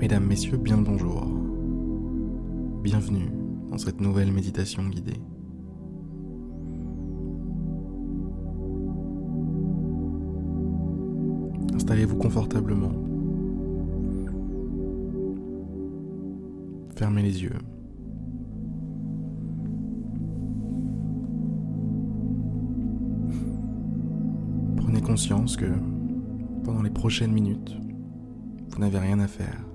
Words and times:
Mesdames, 0.00 0.24
Messieurs, 0.24 0.56
bien 0.56 0.78
le 0.78 0.82
bonjour. 0.82 1.26
Bienvenue 2.82 3.30
dans 3.70 3.76
cette 3.76 4.00
nouvelle 4.00 4.32
méditation 4.32 4.82
guidée. 4.88 5.20
Installez-vous 11.74 12.16
confortablement. 12.16 12.92
Fermez 16.96 17.22
les 17.22 17.42
yeux. 17.42 17.58
Prenez 24.78 25.02
conscience 25.02 25.58
que 25.58 25.70
pendant 26.64 26.80
les 26.80 26.88
prochaines 26.88 27.32
minutes, 27.32 27.76
vous 28.70 28.78
n'avez 28.78 28.98
rien 28.98 29.20
à 29.20 29.26
faire. 29.26 29.69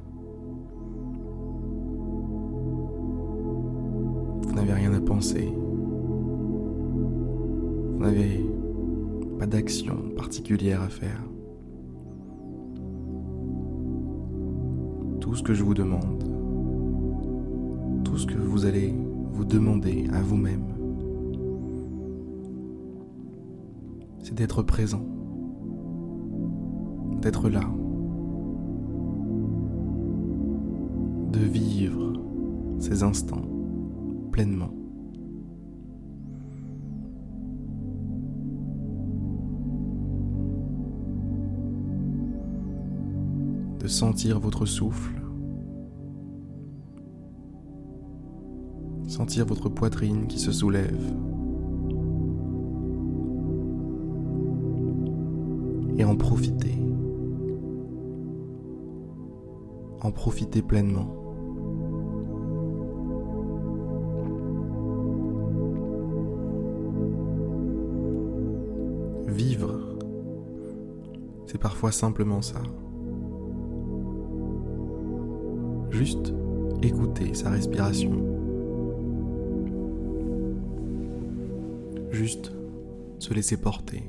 Vous 4.55 4.61
n'avez 4.61 4.73
rien 4.73 4.93
à 4.93 5.01
penser. 5.01 5.53
Vous 7.93 7.99
n'avez 7.99 8.39
pas 9.37 9.45
d'action 9.45 9.97
particulière 10.15 10.81
à 10.81 10.87
faire. 10.87 11.21
Tout 15.19 15.35
ce 15.35 15.43
que 15.43 15.53
je 15.53 15.61
vous 15.61 15.73
demande, 15.73 16.23
tout 18.05 18.17
ce 18.17 18.25
que 18.25 18.37
vous 18.37 18.65
allez 18.65 18.95
vous 19.33 19.43
demander 19.43 20.07
à 20.13 20.21
vous-même, 20.21 20.63
c'est 24.23 24.35
d'être 24.35 24.63
présent, 24.63 25.05
d'être 27.21 27.49
là, 27.49 27.69
de 31.33 31.39
vivre 31.39 32.13
ces 32.79 33.03
instants 33.03 33.54
De 43.79 43.87
sentir 43.87 44.41
votre 44.41 44.65
souffle, 44.65 45.21
sentir 49.07 49.45
votre 49.45 49.69
poitrine 49.69 50.27
qui 50.27 50.37
se 50.37 50.51
soulève. 50.51 51.13
Et 55.97 56.03
en 56.03 56.17
profiter. 56.17 56.75
En 60.01 60.11
profiter 60.11 60.61
pleinement. 60.61 61.24
C'est 71.55 71.61
parfois 71.61 71.93
simplement 71.93 72.41
ça. 72.41 72.61
Juste 75.89 76.33
écouter 76.83 77.33
sa 77.33 77.49
respiration. 77.49 78.11
Juste 82.11 82.51
se 83.19 83.33
laisser 83.33 83.55
porter. 83.55 84.03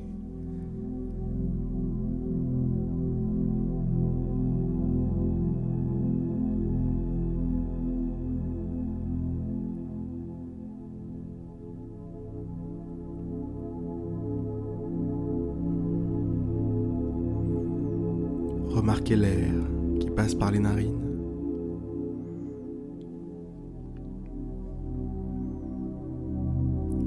Remarquez 18.86 19.16
l'air 19.16 19.52
qui 19.98 20.08
passe 20.10 20.36
par 20.36 20.52
les 20.52 20.60
narines. 20.60 20.92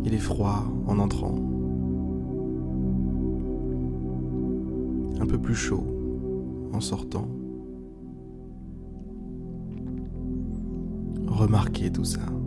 Il 0.04 0.14
est 0.14 0.18
froid 0.18 0.66
en 0.88 1.00
entrant. 1.00 1.36
Un 5.22 5.26
peu 5.26 5.38
plus 5.38 5.56
chaud 5.56 5.86
en 6.74 6.82
sortant. 6.82 7.30
Remarquez 11.28 11.94
tout 11.94 12.04
ça. 12.04 12.39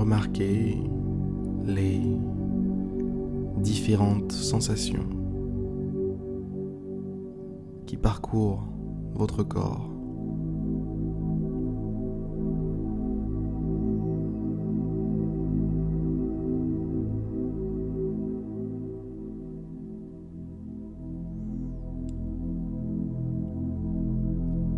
Remarquez 0.00 0.78
les 1.66 2.00
différentes 3.58 4.32
sensations 4.32 5.06
qui 7.84 7.98
parcourent 7.98 8.66
votre 9.12 9.42
corps. 9.42 9.90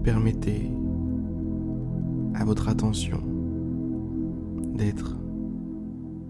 Permettez 0.02 0.68
à 2.34 2.44
votre 2.44 2.68
attention 2.68 3.31
d'être 4.74 5.16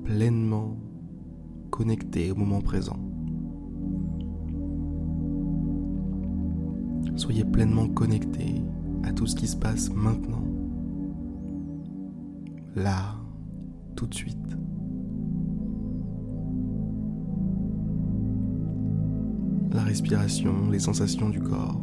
pleinement 0.04 0.76
connecté 1.70 2.30
au 2.30 2.34
moment 2.34 2.60
présent. 2.60 2.98
Soyez 7.16 7.44
pleinement 7.44 7.88
connecté 7.88 8.62
à 9.04 9.12
tout 9.12 9.26
ce 9.26 9.36
qui 9.36 9.46
se 9.46 9.56
passe 9.56 9.90
maintenant, 9.90 10.44
là, 12.74 13.16
tout 13.96 14.06
de 14.06 14.14
suite. 14.14 14.38
La 19.72 19.82
respiration, 19.82 20.70
les 20.70 20.78
sensations 20.78 21.28
du 21.30 21.40
corps, 21.40 21.80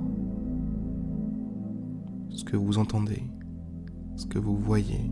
ce 2.30 2.44
que 2.44 2.58
vous 2.58 2.78
entendez, 2.78 3.24
ce 4.16 4.26
que 4.26 4.40
vous 4.40 4.58
voyez. 4.58 5.12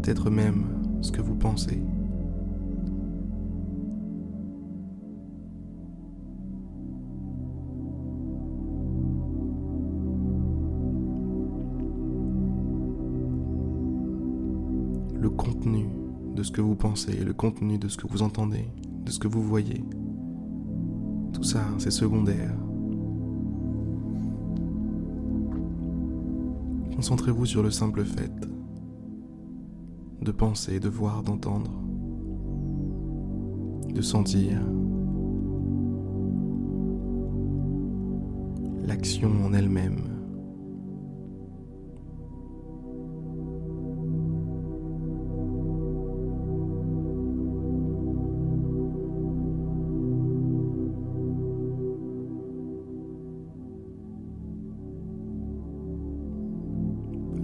Peut-être 0.00 0.30
même 0.30 0.64
ce 1.00 1.10
que 1.10 1.20
vous 1.20 1.34
pensez. 1.34 1.82
le 15.20 15.30
contenu 15.30 15.88
de 16.36 16.44
ce 16.44 16.52
que 16.52 16.60
vous 16.60 16.76
pensez, 16.76 17.24
le 17.24 17.32
contenu 17.32 17.76
de 17.76 17.88
ce 17.88 17.96
que 17.96 18.06
vous 18.06 18.22
entendez, 18.22 18.68
de 19.04 19.10
ce 19.10 19.18
que 19.18 19.26
vous 19.26 19.42
voyez. 19.42 19.84
Tout 21.32 21.42
ça, 21.42 21.64
c'est 21.78 21.90
secondaire. 21.90 22.54
Concentrez-vous 26.94 27.46
sur 27.46 27.64
le 27.64 27.72
simple 27.72 28.04
fait 28.04 28.57
de 30.28 30.32
penser, 30.32 30.78
de 30.78 30.90
voir, 30.90 31.22
d'entendre, 31.22 31.70
de 33.88 34.02
sentir 34.02 34.60
l'action 38.86 39.30
en 39.46 39.54
elle-même. 39.54 40.04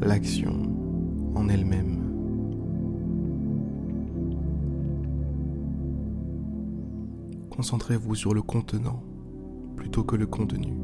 l'action 0.02 0.52
en 1.34 1.48
elle-même. 1.48 2.03
concentrez-vous 7.54 8.16
sur 8.16 8.34
le 8.34 8.42
contenant 8.42 9.00
plutôt 9.76 10.02
que 10.02 10.16
le 10.16 10.26
contenu. 10.26 10.74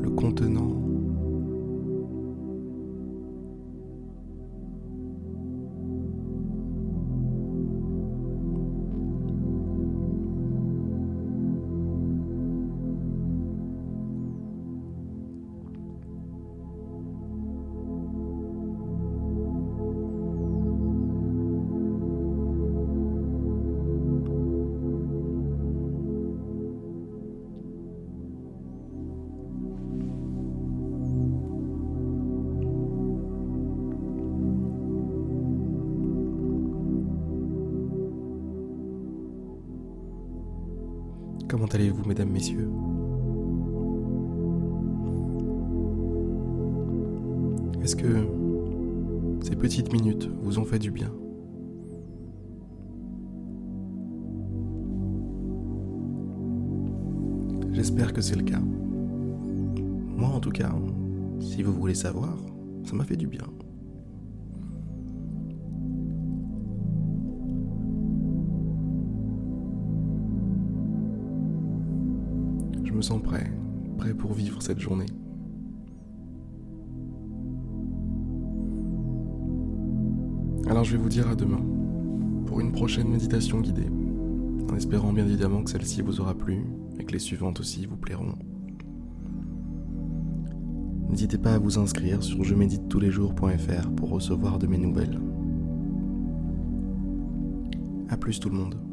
Le 0.00 0.10
contenant 0.10 0.95
Comment 41.66 41.82
allez-vous, 41.82 42.04
mesdames, 42.04 42.30
messieurs? 42.30 42.70
Est-ce 47.82 47.96
que 47.96 48.28
ces 49.42 49.56
petites 49.56 49.92
minutes 49.92 50.30
vous 50.42 50.60
ont 50.60 50.64
fait 50.64 50.78
du 50.78 50.92
bien? 50.92 51.10
J'espère 57.72 58.12
que 58.12 58.20
c'est 58.20 58.36
le 58.36 58.44
cas. 58.44 58.60
Moi, 58.60 60.28
en 60.28 60.38
tout 60.38 60.52
cas, 60.52 60.72
si 61.40 61.64
vous 61.64 61.72
voulez 61.72 61.94
savoir, 61.94 62.36
ça 62.84 62.94
m'a 62.94 63.02
fait 63.02 63.16
du 63.16 63.26
bien. 63.26 63.42
Me 72.96 73.02
sens 73.02 73.22
prêt, 73.22 73.52
prêt 73.98 74.14
pour 74.14 74.32
vivre 74.32 74.62
cette 74.62 74.80
journée. 74.80 75.06
Alors 80.66 80.82
je 80.82 80.96
vais 80.96 81.02
vous 81.02 81.10
dire 81.10 81.28
à 81.28 81.36
demain 81.36 81.60
pour 82.46 82.60
une 82.60 82.72
prochaine 82.72 83.08
méditation 83.08 83.60
guidée, 83.60 83.90
en 84.70 84.74
espérant 84.74 85.12
bien 85.12 85.26
évidemment 85.26 85.62
que 85.62 85.70
celle-ci 85.70 86.00
vous 86.00 86.20
aura 86.20 86.34
plu 86.34 86.64
et 86.98 87.04
que 87.04 87.12
les 87.12 87.18
suivantes 87.18 87.60
aussi 87.60 87.86
vous 87.86 87.96
plairont. 87.96 88.34
N'hésitez 91.10 91.38
pas 91.38 91.54
à 91.54 91.58
vous 91.58 91.78
inscrire 91.78 92.22
sur 92.22 92.42
je 92.44 92.54
médite 92.54 92.88
tous 92.88 92.98
les 92.98 93.10
jours.fr 93.10 93.90
pour 93.94 94.10
recevoir 94.10 94.58
de 94.58 94.66
mes 94.66 94.78
nouvelles. 94.78 95.20
A 98.08 98.16
plus 98.16 98.40
tout 98.40 98.48
le 98.48 98.56
monde. 98.56 98.85